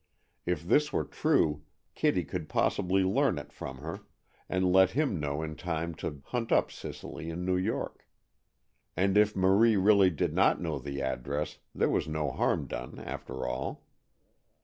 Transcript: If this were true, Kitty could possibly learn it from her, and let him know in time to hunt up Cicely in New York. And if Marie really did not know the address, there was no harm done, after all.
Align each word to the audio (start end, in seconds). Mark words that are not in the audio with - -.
If 0.47 0.63
this 0.63 0.91
were 0.91 1.03
true, 1.03 1.61
Kitty 1.93 2.23
could 2.23 2.49
possibly 2.49 3.03
learn 3.03 3.37
it 3.37 3.53
from 3.53 3.77
her, 3.77 3.99
and 4.49 4.73
let 4.73 4.89
him 4.89 5.19
know 5.19 5.43
in 5.43 5.55
time 5.55 5.93
to 6.01 6.23
hunt 6.25 6.51
up 6.51 6.71
Cicely 6.71 7.29
in 7.29 7.45
New 7.45 7.55
York. 7.55 8.07
And 8.97 9.15
if 9.15 9.35
Marie 9.35 9.77
really 9.77 10.09
did 10.09 10.33
not 10.33 10.59
know 10.59 10.79
the 10.79 11.03
address, 11.03 11.59
there 11.75 11.87
was 11.91 12.07
no 12.07 12.31
harm 12.31 12.65
done, 12.65 12.97
after 12.97 13.45
all. 13.45 13.85